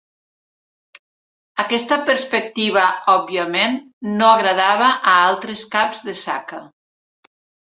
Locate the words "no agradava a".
4.15-5.15